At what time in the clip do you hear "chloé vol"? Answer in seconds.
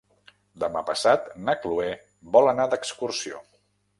1.65-2.51